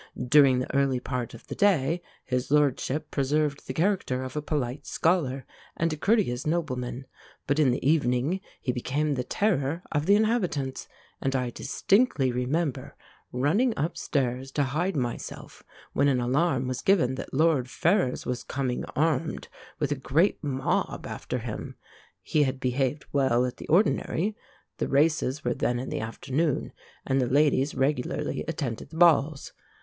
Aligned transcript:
During 0.27 0.57
the 0.57 0.75
early 0.75 0.99
part 0.99 1.35
of 1.35 1.45
the 1.45 1.53
day 1.53 2.01
his 2.25 2.49
lordship 2.49 3.11
preserved 3.11 3.67
the 3.67 3.73
character 3.75 4.23
of 4.23 4.35
a 4.35 4.41
polite 4.41 4.87
scholar 4.87 5.45
and 5.77 5.93
a 5.93 5.95
courteous 5.95 6.47
nobleman, 6.47 7.05
but 7.45 7.59
in 7.59 7.69
the 7.69 7.87
evening 7.87 8.41
he 8.59 8.71
became 8.71 9.13
the 9.13 9.23
terror 9.23 9.83
of 9.91 10.07
the 10.07 10.15
inhabitants; 10.15 10.87
and 11.21 11.35
I 11.35 11.51
distinctly 11.51 12.31
remember 12.31 12.95
running 13.31 13.75
upstairs 13.77 14.49
to 14.53 14.63
hide 14.63 14.95
myself 14.97 15.61
when 15.93 16.07
an 16.07 16.19
alarm 16.19 16.67
was 16.67 16.81
given 16.81 17.13
that 17.13 17.31
Lord 17.31 17.69
Ferrers 17.69 18.25
was 18.25 18.43
coming 18.43 18.83
armed, 18.95 19.49
with 19.77 19.91
a 19.91 19.95
great 19.95 20.43
mob 20.43 21.05
after 21.05 21.37
him. 21.37 21.75
He 22.23 22.41
had 22.41 22.59
behaved 22.59 23.05
well 23.13 23.45
at 23.45 23.57
the 23.57 23.67
ordinary; 23.67 24.35
the 24.79 24.87
races 24.87 25.45
were 25.45 25.53
then 25.53 25.77
in 25.77 25.89
the 25.89 25.99
afternoon, 25.99 26.73
and 27.05 27.21
the 27.21 27.27
ladies 27.27 27.75
regularly 27.75 28.43
attended 28.47 28.89
the 28.89 28.97
balls. 28.97 29.53